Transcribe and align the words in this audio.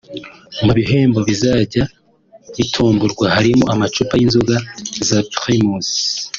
Mu 0.65 0.71
bihembo 0.77 1.19
bizajya 1.29 1.83
bitomborwa 2.57 3.25
harimo 3.35 3.63
amacupa 3.73 4.13
y’inzoga 4.19 4.55
za 5.07 5.19
Primus 5.35 5.89